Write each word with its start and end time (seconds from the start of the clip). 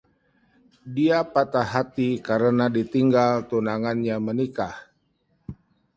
Dia 0.95 1.19
patah 1.33 1.61
hati 1.75 2.09
karena 2.27 2.65
ditinggal 2.75 3.31
tunangannya 3.49 4.15
menikah. 4.27 4.73